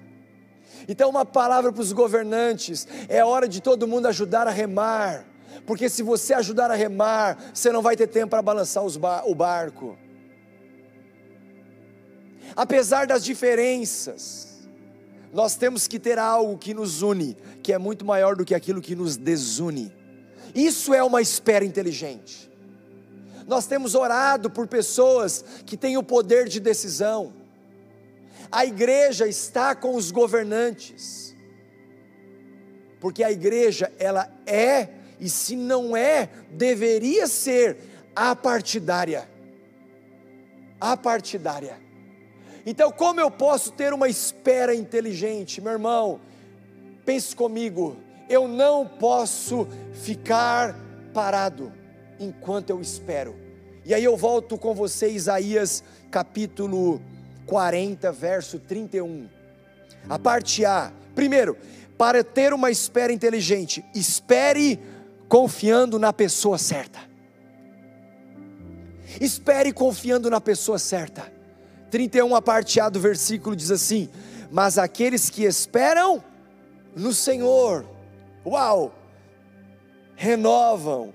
[0.88, 5.26] Então, uma palavra para os governantes: é hora de todo mundo ajudar a remar
[5.66, 9.98] porque se você ajudar a remar, você não vai ter tempo para balançar o barco.
[12.56, 14.68] Apesar das diferenças,
[15.34, 18.82] nós temos que ter algo que nos une, que é muito maior do que aquilo
[18.82, 19.94] que nos desune.
[20.56, 22.50] Isso é uma espera inteligente.
[23.46, 27.34] Nós temos orado por pessoas que têm o poder de decisão.
[28.52, 31.36] A igreja está com os governantes.
[33.00, 34.90] Porque a igreja, ela é
[35.20, 37.78] e se não é, deveria ser
[38.16, 39.28] apartidária.
[40.80, 41.80] Apartidária.
[42.66, 46.20] Então, como eu posso ter uma espera inteligente, meu irmão?
[47.06, 47.98] Pense comigo,
[48.30, 50.78] eu não posso ficar
[51.14, 51.72] parado
[52.20, 53.36] enquanto eu espero.
[53.86, 57.02] E aí eu volto com você, Isaías capítulo
[57.46, 59.30] 40, verso 31.
[60.10, 60.92] A parte A.
[61.16, 61.58] Primeiro,
[61.98, 64.80] para ter uma espera inteligente, espere
[65.28, 67.00] confiando na pessoa certa.
[69.20, 71.32] Espere confiando na pessoa certa.
[71.90, 74.10] 31, a parte A do versículo diz assim:
[74.52, 76.24] Mas aqueles que esperam
[76.96, 77.86] no Senhor,
[78.46, 78.94] uau,
[80.16, 81.14] renovam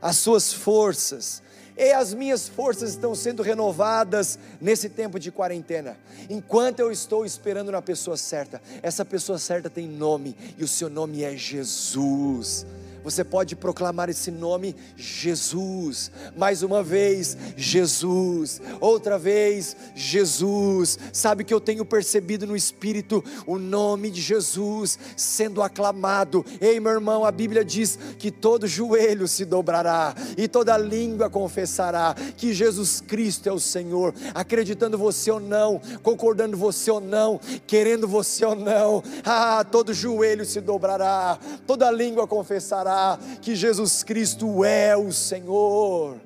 [0.00, 1.42] as suas forças,
[1.76, 5.96] e as minhas forças estão sendo renovadas nesse tempo de quarentena.
[6.30, 10.88] Enquanto eu estou esperando na pessoa certa, essa pessoa certa tem nome, e o seu
[10.88, 12.64] nome é Jesus.
[13.04, 16.10] Você pode proclamar esse nome, Jesus.
[16.34, 18.62] Mais uma vez, Jesus.
[18.80, 20.98] Outra vez, Jesus.
[21.12, 26.46] Sabe que eu tenho percebido no Espírito o nome de Jesus sendo aclamado.
[26.58, 32.14] Ei, meu irmão, a Bíblia diz que todo joelho se dobrará e toda língua confessará
[32.38, 34.14] que Jesus Cristo é o Senhor.
[34.34, 40.46] Acreditando você ou não, concordando você ou não, querendo você ou não, ah, todo joelho
[40.46, 42.93] se dobrará, toda língua confessará
[43.40, 46.20] que Jesus Cristo é o Senhor.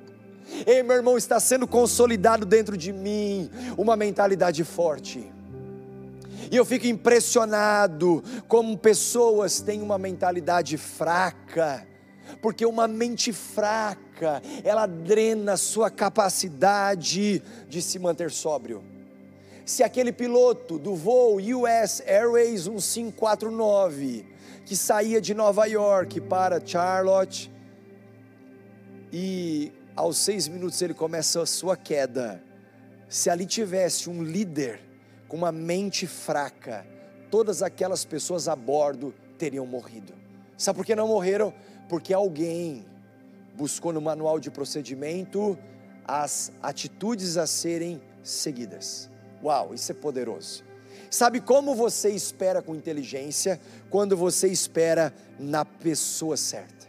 [0.66, 5.30] Ei, meu irmão, está sendo consolidado dentro de mim uma mentalidade forte.
[6.50, 11.86] E eu fico impressionado como pessoas têm uma mentalidade fraca,
[12.40, 18.82] porque uma mente fraca, ela drena a sua capacidade de se manter sóbrio.
[19.66, 24.24] Se aquele piloto do voo US Airways 1549
[24.68, 27.50] que saía de Nova York para Charlotte
[29.10, 32.44] e aos seis minutos ele começa a sua queda.
[33.08, 34.78] Se ali tivesse um líder
[35.26, 36.86] com uma mente fraca,
[37.30, 40.12] todas aquelas pessoas a bordo teriam morrido.
[40.58, 41.54] Sabe por que não morreram?
[41.88, 42.84] Porque alguém
[43.56, 45.58] buscou no manual de procedimento
[46.06, 49.08] as atitudes a serem seguidas.
[49.42, 50.67] Uau, isso é poderoso.
[51.10, 53.60] Sabe como você espera com inteligência?
[53.90, 56.86] Quando você espera na pessoa certa.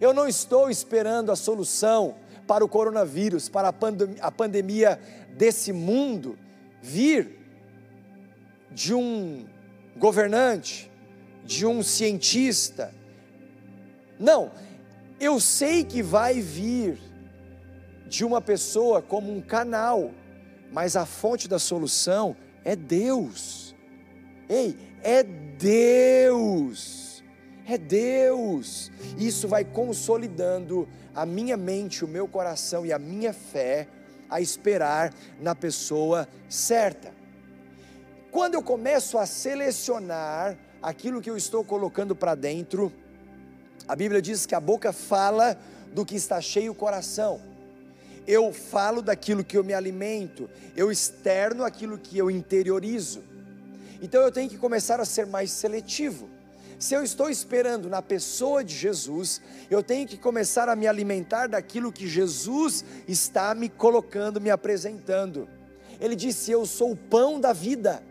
[0.00, 2.14] Eu não estou esperando a solução
[2.46, 4.98] para o coronavírus, para a, pandem a pandemia
[5.36, 6.38] desse mundo,
[6.80, 7.38] vir
[8.70, 9.44] de um
[9.96, 10.90] governante,
[11.44, 12.94] de um cientista.
[14.18, 14.50] Não,
[15.20, 16.98] eu sei que vai vir
[18.06, 20.12] de uma pessoa como um canal,
[20.72, 22.36] mas a fonte da solução
[22.68, 23.74] é Deus.
[24.46, 27.24] Ei, é Deus.
[27.66, 28.92] É Deus.
[29.16, 33.88] Isso vai consolidando a minha mente, o meu coração e a minha fé
[34.28, 37.10] a esperar na pessoa certa.
[38.30, 42.92] Quando eu começo a selecionar aquilo que eu estou colocando para dentro,
[43.88, 45.58] a Bíblia diz que a boca fala
[45.94, 47.40] do que está cheio o coração.
[48.28, 53.22] Eu falo daquilo que eu me alimento, eu externo aquilo que eu interiorizo.
[54.02, 56.28] Então eu tenho que começar a ser mais seletivo.
[56.78, 61.48] Se eu estou esperando na pessoa de Jesus, eu tenho que começar a me alimentar
[61.48, 65.48] daquilo que Jesus está me colocando, me apresentando.
[65.98, 68.02] Ele disse: Eu sou o pão da vida.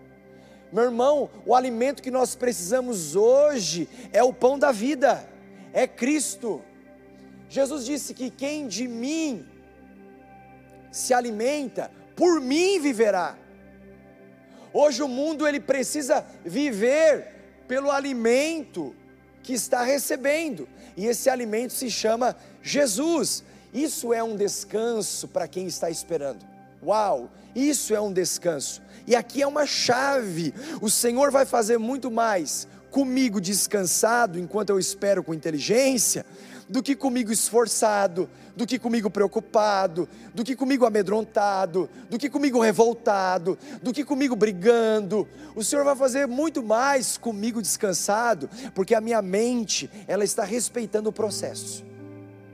[0.74, 5.30] Meu irmão, o alimento que nós precisamos hoje é o pão da vida,
[5.72, 6.64] é Cristo.
[7.48, 9.46] Jesus disse que quem de mim
[10.92, 13.38] se alimenta, por mim viverá.
[14.74, 17.36] Hoje o mundo ele precisa viver
[17.68, 18.96] pelo alimento
[19.44, 23.44] que está recebendo, e esse alimento se chama Jesus.
[23.74, 26.46] Isso é um descanso para quem está esperando.
[26.84, 28.82] Uau, isso é um descanso.
[29.06, 30.54] E aqui é uma chave.
[30.82, 36.26] O Senhor vai fazer muito mais comigo descansado enquanto eu espero com inteligência
[36.70, 42.60] do que comigo esforçado, do que comigo preocupado, do que comigo amedrontado, do que comigo
[42.60, 45.28] revoltado, do que comigo brigando.
[45.56, 51.10] O Senhor vai fazer muito mais comigo descansado, porque a minha mente, ela está respeitando
[51.10, 51.86] o processo.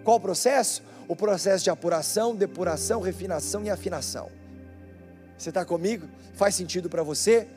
[0.04, 0.84] Qual o processo?
[1.08, 4.30] O processo de apuração, depuração, refinação e afinação.
[5.38, 6.08] Você está comigo?
[6.34, 7.48] Faz sentido para você?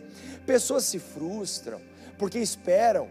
[0.47, 1.81] Pessoas se frustram
[2.19, 3.09] porque esperam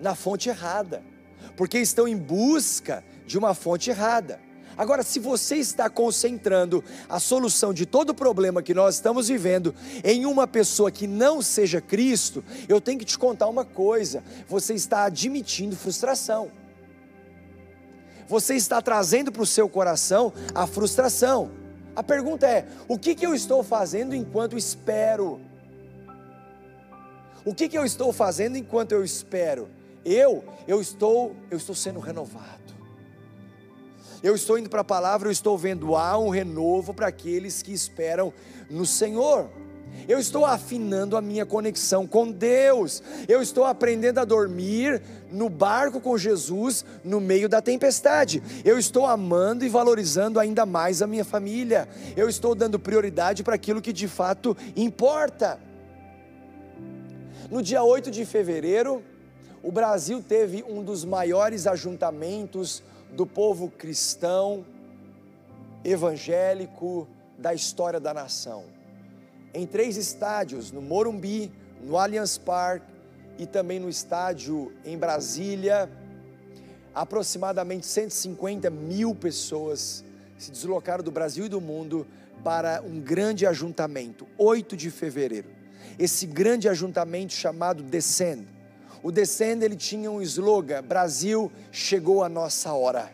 [0.00, 1.02] na fonte errada
[1.56, 4.40] porque estão em busca de uma fonte errada.
[4.78, 9.74] Agora, se você está concentrando a solução de todo o problema que nós estamos vivendo
[10.04, 14.74] em uma pessoa que não seja Cristo, eu tenho que te contar uma coisa: você
[14.74, 16.52] está admitindo frustração.
[18.28, 21.50] Você está trazendo para o seu coração a frustração.
[21.96, 25.40] A pergunta é: o que, que eu estou fazendo enquanto espero?
[27.44, 29.68] O que, que eu estou fazendo enquanto eu espero?
[30.10, 32.68] Eu, eu estou, eu estou sendo renovado.
[34.22, 37.72] Eu estou indo para a palavra, eu estou vendo há um renovo para aqueles que
[37.72, 38.32] esperam
[38.68, 39.48] no Senhor.
[40.08, 43.02] Eu estou afinando a minha conexão com Deus.
[43.28, 48.42] Eu estou aprendendo a dormir no barco com Jesus no meio da tempestade.
[48.64, 51.88] Eu estou amando e valorizando ainda mais a minha família.
[52.16, 55.60] Eu estou dando prioridade para aquilo que de fato importa.
[57.50, 59.02] No dia 8 de fevereiro,
[59.62, 64.64] o Brasil teve um dos maiores ajuntamentos do povo cristão,
[65.84, 68.64] evangélico da história da nação.
[69.52, 71.50] Em três estádios, no Morumbi,
[71.82, 72.86] no Allianz Parque
[73.38, 75.90] e também no estádio em Brasília,
[76.94, 80.04] aproximadamente 150 mil pessoas
[80.36, 82.06] se deslocaram do Brasil e do mundo
[82.44, 85.48] para um grande ajuntamento, 8 de fevereiro.
[85.98, 88.46] Esse grande ajuntamento chamado Descend
[89.02, 93.10] o Descend ele tinha um slogan: Brasil chegou a nossa hora.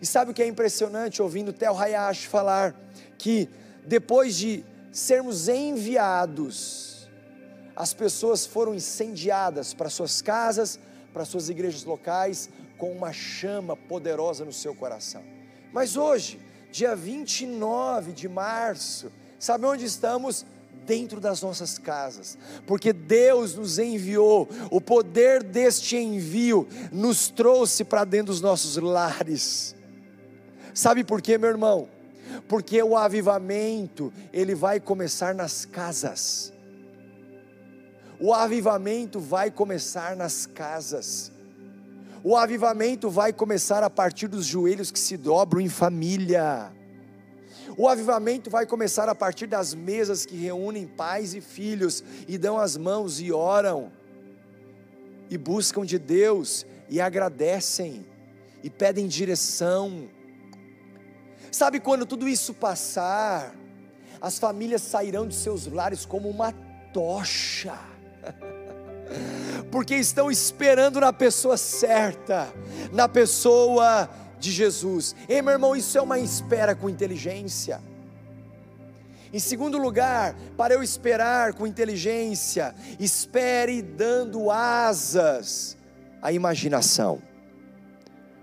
[0.00, 2.74] E sabe o que é impressionante ouvindo Tel Hayashi falar
[3.18, 3.48] que
[3.86, 7.08] depois de sermos enviados,
[7.76, 10.78] as pessoas foram incendiadas para suas casas,
[11.12, 12.48] para suas igrejas locais,
[12.78, 15.22] com uma chama poderosa no seu coração.
[15.72, 20.46] Mas hoje, dia 29 de março, sabe onde estamos?
[20.86, 28.04] Dentro das nossas casas, porque Deus nos enviou, o poder deste envio nos trouxe para
[28.04, 29.74] dentro dos nossos lares.
[30.72, 31.88] Sabe por quê, meu irmão?
[32.48, 36.52] Porque o avivamento, ele vai começar nas casas.
[38.18, 41.30] O avivamento vai começar nas casas.
[42.22, 46.72] O avivamento vai começar a partir dos joelhos que se dobram em família.
[47.76, 52.58] O avivamento vai começar a partir das mesas que reúnem pais e filhos e dão
[52.58, 53.90] as mãos e oram,
[55.28, 58.06] e buscam de Deus, e agradecem,
[58.62, 60.08] e pedem direção.
[61.50, 63.54] Sabe quando tudo isso passar,
[64.20, 66.52] as famílias sairão de seus lares como uma
[66.92, 67.76] tocha,
[69.72, 72.52] porque estão esperando na pessoa certa,
[72.92, 74.08] na pessoa
[74.44, 75.16] de Jesus.
[75.28, 77.80] Ei, meu irmão, isso é uma espera com inteligência.
[79.32, 85.76] Em segundo lugar, para eu esperar com inteligência, espere dando asas
[86.22, 87.20] à imaginação.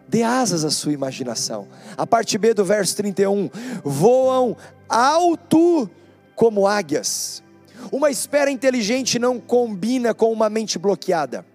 [0.06, 1.70] Dê asas à sua imaginação.
[1.98, 3.50] A parte B do verso 31:
[3.86, 4.58] voam
[4.90, 5.90] alto
[6.36, 7.42] como águias.
[7.90, 11.46] Uma espera inteligente não combina com uma mente bloqueada.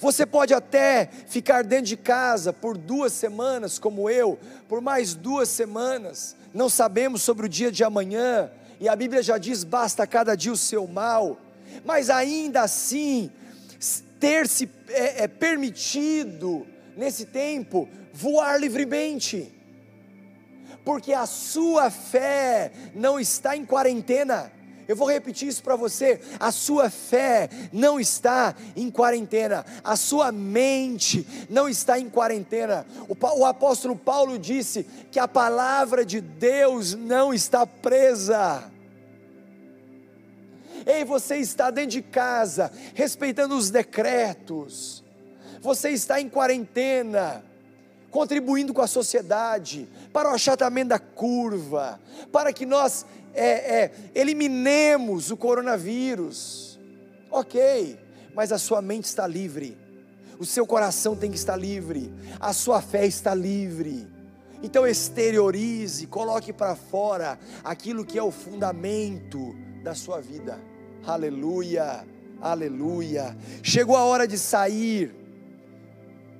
[0.00, 5.48] Você pode até ficar dentro de casa por duas semanas, como eu, por mais duas
[5.48, 10.34] semanas, não sabemos sobre o dia de amanhã, e a Bíblia já diz: basta cada
[10.34, 11.38] dia o seu mal,
[11.84, 13.30] mas ainda assim,
[14.20, 16.66] ter se é, é permitido
[16.96, 19.52] nesse tempo, voar livremente,
[20.84, 24.52] porque a sua fé não está em quarentena.
[24.86, 26.20] Eu vou repetir isso para você.
[26.38, 32.86] A sua fé não está em quarentena, a sua mente não está em quarentena.
[33.08, 38.70] O, o, apóstolo Paulo disse que a palavra de Deus não está presa.
[40.86, 45.02] Ei, você está dentro de casa, respeitando os decretos,
[45.62, 47.42] você está em quarentena,
[48.10, 51.98] contribuindo com a sociedade, para o achatamento da curva,
[52.30, 56.78] para que nós é, é, eliminemos o coronavírus.
[57.30, 57.98] Ok,
[58.34, 59.76] mas a sua mente está livre,
[60.38, 64.06] o seu coração tem que estar livre, a sua fé está livre.
[64.62, 70.58] Então exteriorize, coloque para fora aquilo que é o fundamento da sua vida.
[71.04, 72.06] Aleluia,
[72.40, 73.36] aleluia.
[73.62, 75.14] Chegou a hora de sair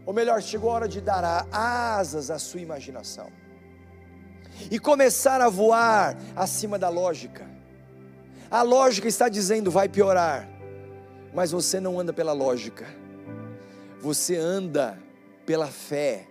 [0.07, 3.43] ou melhor, chegou a hora de dar asas à sua imaginação
[4.70, 7.46] e começar a voar acima da lógica.
[8.50, 10.48] A lógica está dizendo vai piorar,
[11.34, 12.86] mas você não anda pela lógica,
[14.00, 14.98] você anda
[15.44, 16.26] pela fé.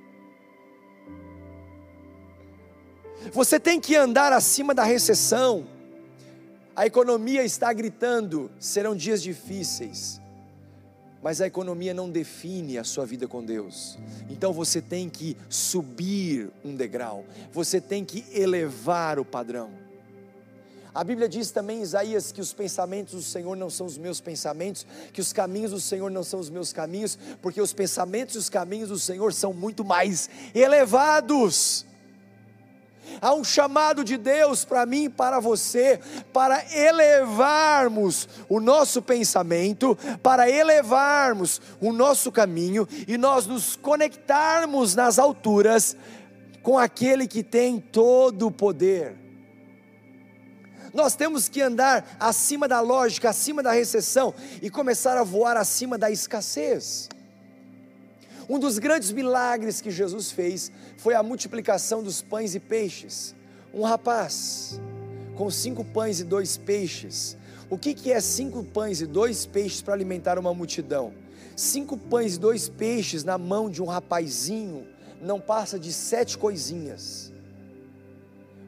[3.32, 5.66] Você tem que andar acima da recessão.
[6.76, 10.23] A economia está gritando: serão dias difíceis
[11.24, 13.98] mas a economia não define a sua vida com Deus.
[14.30, 19.72] Então você tem que subir um degrau, você tem que elevar o padrão.
[20.94, 24.22] A Bíblia diz também em Isaías que os pensamentos do Senhor não são os meus
[24.22, 28.38] pensamentos, que os caminhos do Senhor não são os meus caminhos, porque os pensamentos e
[28.38, 31.86] os caminhos do Senhor são muito mais elevados.
[33.22, 36.00] Há um chamado de Deus para mim e para você,
[36.32, 45.20] para elevarmos o nosso pensamento, para elevarmos o nosso caminho e nós nos conectarmos nas
[45.20, 45.96] alturas
[46.62, 49.16] com aquele que tem todo o poder.
[50.94, 55.98] Nós temos que andar acima da lógica, acima da recessão e começar a voar acima
[55.98, 57.10] da escassez.
[58.50, 63.36] Um dos grandes milagres que Jesus fez foi a multiplicação dos pães e peixes.
[63.74, 64.80] Um rapaz
[65.36, 67.38] com cinco pães e dois peixes.
[67.70, 71.14] O que, que é cinco pães e dois peixes para alimentar uma multidão?
[71.56, 74.88] Cinco pães e dois peixes na mão de um rapazinho
[75.22, 77.32] não passa de sete coisinhas.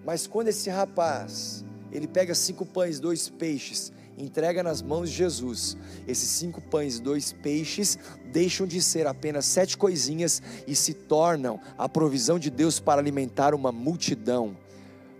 [0.06, 5.78] Mas quando esse rapaz ele pega cinco pães, dois peixes entrega nas mãos de Jesus.
[6.08, 7.98] Esses cinco pães e dois peixes
[8.32, 13.54] deixam de ser apenas sete coisinhas e se tornam a provisão de Deus para alimentar
[13.54, 14.58] uma multidão.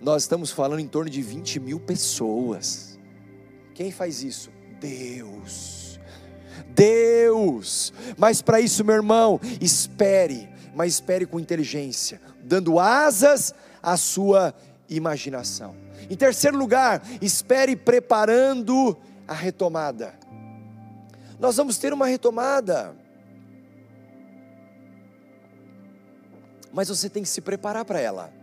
[0.02, 3.00] Nós estamos falando em torno de 20 mil pessoas.
[3.74, 4.50] Quem faz isso?
[4.80, 6.00] Deus.
[6.74, 7.94] Deus.
[8.18, 14.54] Mas para isso, meu irmão, espere, mas espere com inteligência, dando asas à sua
[14.90, 15.85] imaginação.
[16.10, 18.98] Em terceiro lugar, espere preparando
[19.28, 20.14] a retomada.
[21.40, 22.96] Nós vamos ter uma retomada.
[26.72, 28.34] Mas você tem que se preparar para ela.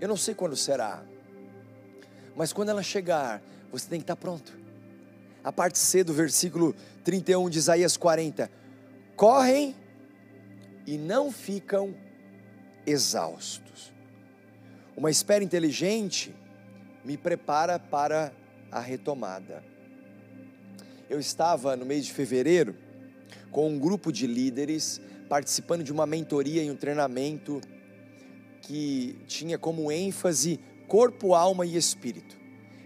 [0.00, 1.02] Eu não sei quando será.
[2.36, 4.58] Mas quando ela chegar, você tem que estar pronto.
[5.42, 8.50] A parte C do versículo 31 de Isaías 40.
[9.16, 9.74] Correm
[10.86, 11.94] e não ficam
[12.86, 13.92] exaustos.
[14.96, 16.34] Uma espera inteligente
[17.04, 18.32] me prepara para
[18.70, 19.62] a retomada.
[21.08, 22.74] Eu estava no mês de fevereiro
[23.50, 27.60] com um grupo de líderes participando de uma mentoria e um treinamento
[28.62, 32.36] que tinha como ênfase corpo, alma e espírito.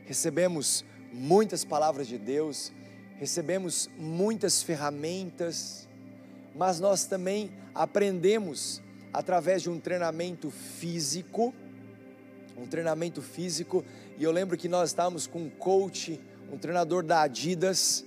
[0.04, 2.72] Recebemos muitas palavras de Deus,
[3.16, 5.88] recebemos muitas ferramentas,
[6.54, 11.54] mas nós também aprendemos através de um treinamento físico
[12.56, 13.84] um treinamento físico,
[14.18, 16.20] e eu lembro que nós estávamos com um coach,
[16.52, 18.04] um treinador da Adidas,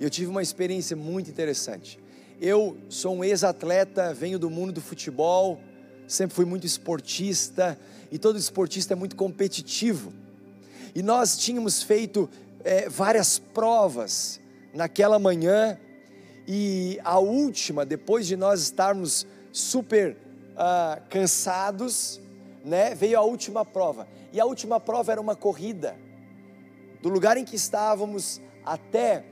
[0.00, 1.98] e eu tive uma experiência muito interessante.
[2.40, 5.60] Eu sou um ex-atleta, venho do mundo do futebol,
[6.06, 7.78] sempre fui muito esportista
[8.10, 10.12] e todo esportista é muito competitivo.
[10.94, 12.28] E nós tínhamos feito
[12.64, 14.40] é, várias provas
[14.74, 15.78] naquela manhã
[16.46, 20.16] e a última, depois de nós estarmos super
[20.56, 22.20] ah, cansados,
[22.64, 24.06] né, veio a última prova.
[24.32, 25.96] E a última prova era uma corrida
[27.00, 29.24] do lugar em que estávamos até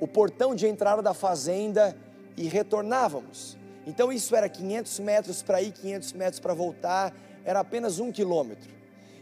[0.00, 1.96] o portão de entrada da fazenda
[2.36, 3.56] e retornávamos.
[3.86, 7.14] Então isso era 500 metros para ir, 500 metros para voltar,
[7.44, 8.70] era apenas um quilômetro.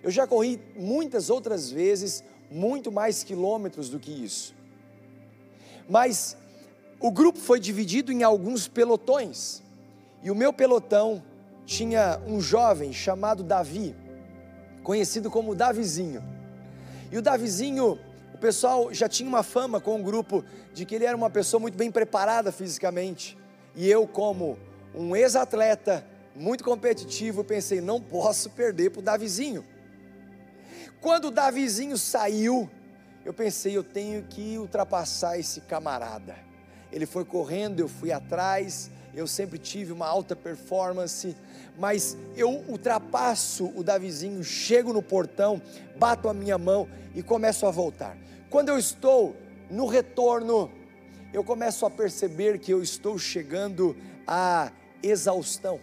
[0.03, 4.55] Eu já corri muitas outras vezes, muito mais quilômetros do que isso.
[5.89, 6.37] Mas
[6.99, 9.63] o grupo foi dividido em alguns pelotões,
[10.23, 11.23] e o meu pelotão
[11.67, 13.95] tinha um jovem chamado Davi,
[14.83, 16.23] conhecido como Davizinho.
[17.11, 17.99] E o Davizinho,
[18.35, 21.61] o pessoal já tinha uma fama com o grupo de que ele era uma pessoa
[21.61, 23.39] muito bem preparada fisicamente.
[23.75, 24.59] E eu, como
[24.95, 26.05] um ex-atleta
[26.35, 29.65] muito competitivo, pensei: não posso perder para o Davizinho.
[31.01, 32.69] Quando o Davizinho saiu,
[33.25, 36.37] eu pensei: eu tenho que ultrapassar esse camarada.
[36.93, 38.91] Ele foi correndo, eu fui atrás.
[39.15, 41.37] Eu sempre tive uma alta performance,
[41.79, 45.61] mas eu ultrapasso o Davizinho, chego no portão,
[45.97, 48.17] bato a minha mão e começo a voltar.
[48.49, 49.37] Quando eu estou
[49.71, 50.71] no retorno,
[51.33, 53.97] eu começo a perceber que eu estou chegando
[54.27, 54.71] à
[55.03, 55.81] exaustão.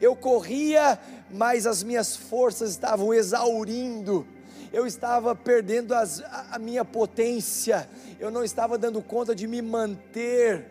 [0.00, 0.98] Eu corria,
[1.30, 4.26] mas as minhas forças estavam exaurindo,
[4.72, 7.88] eu estava perdendo as, a, a minha potência,
[8.20, 10.66] eu não estava dando conta de me manter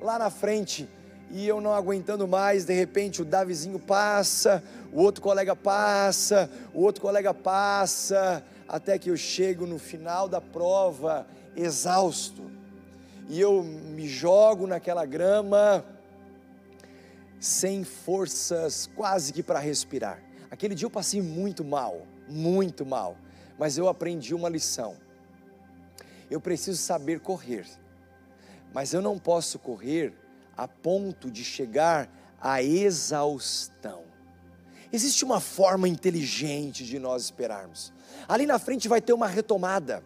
[0.00, 0.88] lá na frente
[1.30, 4.62] e eu não aguentando mais, de repente o Davizinho passa,
[4.92, 10.40] o outro colega passa, o outro colega passa, até que eu chego no final da
[10.40, 12.50] prova exausto.
[13.28, 15.84] E eu me jogo naquela grama
[17.38, 20.22] sem forças quase que para respirar.
[20.50, 23.16] Aquele dia eu passei muito mal, muito mal,
[23.58, 24.96] mas eu aprendi uma lição.
[26.30, 27.66] Eu preciso saber correr,
[28.72, 30.14] mas eu não posso correr
[30.58, 34.02] a ponto de chegar à exaustão.
[34.92, 37.92] Existe uma forma inteligente de nós esperarmos.
[38.26, 40.02] Ali na frente vai ter uma retomada.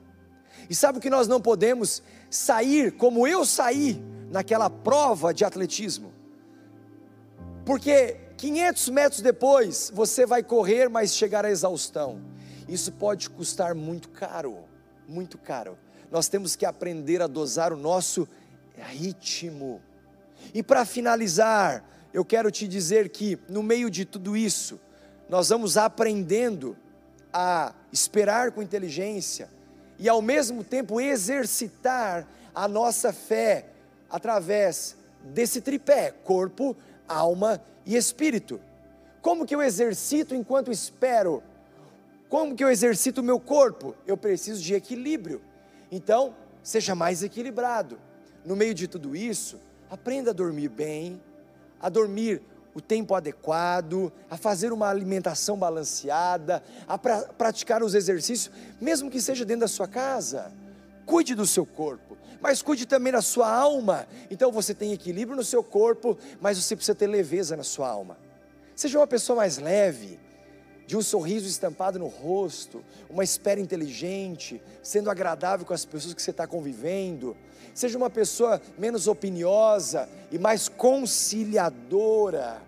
[0.68, 3.98] E sabe o que nós não podemos sair como eu saí
[4.30, 6.12] naquela prova de atletismo?
[7.64, 12.20] Porque 500 metros depois você vai correr, mas chegar à exaustão.
[12.68, 14.58] Isso pode custar muito caro,
[15.08, 15.78] muito caro.
[16.10, 18.28] Nós temos que aprender a dosar o nosso
[18.76, 19.80] ritmo.
[20.54, 24.78] E para finalizar, eu quero te dizer que no meio de tudo isso,
[25.28, 26.76] nós vamos aprendendo
[27.32, 29.48] a esperar com inteligência
[29.98, 33.66] e ao mesmo tempo exercitar a nossa fé
[34.10, 36.76] através desse tripé: corpo,
[37.08, 38.60] alma e espírito.
[39.20, 41.42] Como que eu exercito enquanto espero?
[42.28, 43.94] Como que eu exercito o meu corpo?
[44.06, 45.40] Eu preciso de equilíbrio.
[45.90, 47.98] Então, seja mais equilibrado.
[48.44, 49.60] No meio de tudo isso,
[49.92, 51.20] Aprenda a dormir bem,
[51.78, 52.40] a dormir
[52.74, 59.20] o tempo adequado, a fazer uma alimentação balanceada, a pra, praticar os exercícios, mesmo que
[59.20, 60.50] seja dentro da sua casa.
[61.04, 64.06] Cuide do seu corpo, mas cuide também da sua alma.
[64.30, 68.16] Então você tem equilíbrio no seu corpo, mas você precisa ter leveza na sua alma.
[68.74, 70.18] Seja uma pessoa mais leve,
[70.92, 76.20] de um sorriso estampado no rosto, uma espera inteligente, sendo agradável com as pessoas que
[76.20, 77.34] você está convivendo.
[77.72, 82.60] Seja uma pessoa menos opiniosa e mais conciliadora.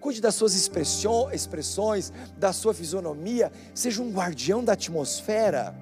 [0.00, 5.72] Cuide das suas expressões, da sua fisionomia, seja um guardião da atmosfera.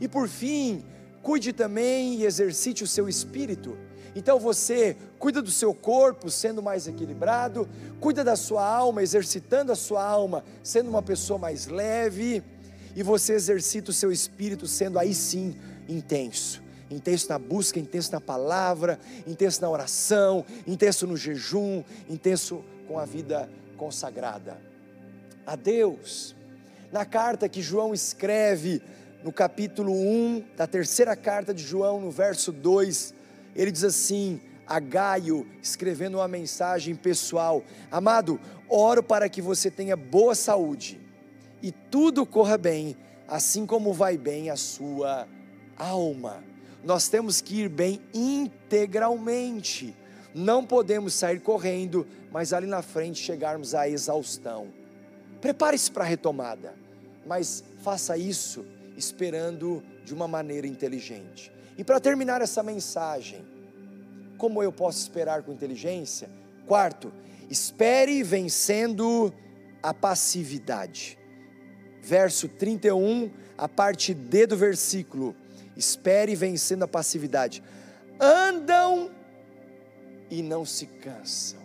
[0.00, 0.82] E por fim,
[1.22, 3.76] cuide também e exercite o seu espírito
[4.14, 7.68] então você cuida do seu corpo sendo mais equilibrado,
[8.00, 12.42] cuida da sua alma, exercitando a sua alma, sendo uma pessoa mais leve,
[12.94, 15.56] e você exercita o seu espírito sendo aí sim
[15.88, 16.62] intenso.
[16.90, 23.04] Intenso na busca, intenso na palavra, intenso na oração, intenso no jejum, intenso com a
[23.04, 24.60] vida consagrada.
[25.46, 26.34] A Deus,
[26.90, 28.82] na carta que João escreve,
[29.22, 33.14] no capítulo 1 da terceira carta de João, no verso 2,
[33.54, 39.96] ele diz assim, a Gaio, escrevendo uma mensagem pessoal: Amado, oro para que você tenha
[39.96, 41.00] boa saúde
[41.62, 42.96] e tudo corra bem,
[43.26, 45.26] assim como vai bem a sua
[45.76, 46.44] alma.
[46.84, 49.94] Nós temos que ir bem integralmente.
[50.32, 54.68] Não podemos sair correndo, mas ali na frente chegarmos à exaustão.
[55.40, 56.74] Prepare-se para a retomada,
[57.26, 58.64] mas faça isso
[58.96, 61.52] esperando de uma maneira inteligente.
[61.80, 63.42] E para terminar essa mensagem,
[64.36, 66.28] como eu posso esperar com inteligência?
[66.66, 67.10] Quarto,
[67.48, 69.32] espere vencendo
[69.82, 71.18] a passividade.
[72.02, 75.34] Verso 31, a parte D do versículo.
[75.74, 77.62] Espere vencendo a passividade.
[78.20, 79.10] Andam
[80.30, 81.60] e não se cansam.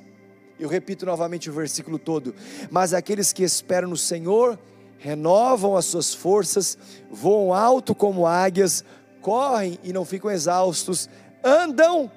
[0.57, 2.33] Eu repito novamente o versículo todo.
[2.71, 4.57] Mas aqueles que esperam no Senhor
[4.97, 6.77] renovam as suas forças,
[7.11, 8.81] voam alto como águias,
[9.25, 11.09] correm e não ficam exaustos,
[11.43, 12.11] andam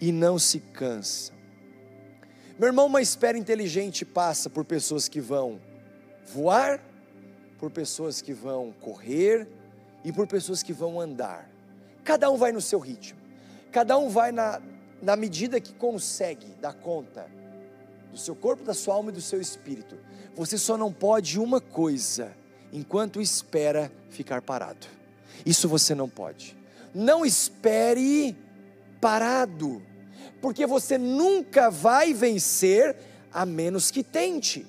[0.00, 1.36] e não se cansam.
[2.58, 5.60] Meu irmão, uma espera inteligente passa por pessoas que vão
[6.24, 6.82] voar,
[7.58, 9.46] por pessoas que vão correr
[10.02, 11.46] e por pessoas que vão andar.
[12.02, 13.20] Cada um vai no seu ritmo,
[13.70, 14.62] cada um vai na,
[15.02, 17.30] na medida que consegue dar conta
[18.10, 19.98] do seu corpo, da sua alma e do seu espírito.
[20.34, 22.34] Você só não pode uma coisa
[22.72, 24.95] enquanto espera ficar parado.
[25.44, 26.56] Isso você não pode.
[26.94, 28.36] Não espere
[29.00, 29.82] parado,
[30.40, 32.96] porque você nunca vai vencer
[33.32, 34.66] a menos que tente.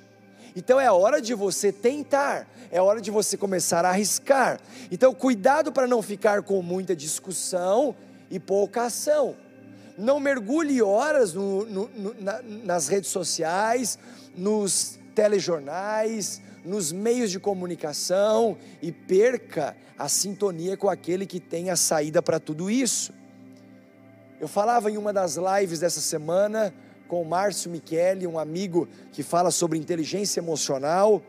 [0.56, 4.60] Então é hora de você tentar, é hora de você começar a arriscar.
[4.92, 7.96] Então, cuidado para não ficar com muita discussão
[8.30, 9.36] e pouca ação.
[9.98, 13.98] Não mergulhe horas no, no, no, na, nas redes sociais,
[14.36, 21.76] nos telejornais, nos meios de comunicação e perca a sintonia com aquele que tem a
[21.78, 23.14] saída para tudo isso.
[24.40, 26.74] Eu falava em uma das lives dessa semana
[27.08, 31.24] com o Márcio Michele, um amigo que fala sobre inteligência emocional,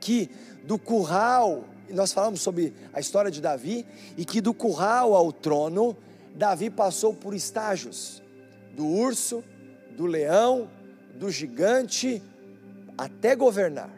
[0.00, 0.30] que
[0.64, 3.86] do curral, nós falamos sobre a história de Davi,
[4.16, 5.94] e que do curral ao trono,
[6.34, 8.22] Davi passou por estágios,
[8.74, 9.44] do urso,
[9.94, 10.70] do leão,
[11.14, 12.22] do gigante,
[12.96, 13.97] até governar.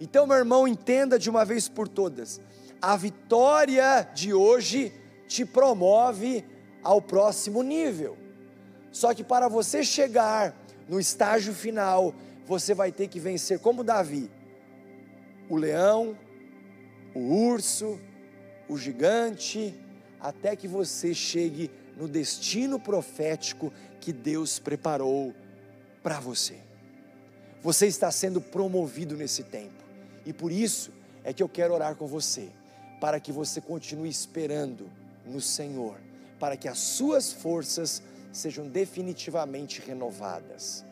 [0.00, 2.40] Então, meu irmão, entenda de uma vez por todas:
[2.80, 4.92] a vitória de hoje
[5.26, 6.44] te promove
[6.82, 8.16] ao próximo nível.
[8.92, 10.54] Só que para você chegar
[10.88, 12.14] no estágio final,
[12.46, 14.30] você vai ter que vencer como Davi:
[15.48, 16.16] o leão,
[17.14, 17.98] o urso,
[18.68, 19.74] o gigante,
[20.20, 25.34] até que você chegue no destino profético que Deus preparou
[26.02, 26.56] para você.
[27.62, 29.75] Você está sendo promovido nesse tempo.
[30.26, 30.90] E por isso
[31.24, 32.50] é que eu quero orar com você,
[33.00, 34.90] para que você continue esperando
[35.24, 35.96] no Senhor,
[36.38, 38.02] para que as suas forças
[38.32, 40.84] sejam definitivamente renovadas.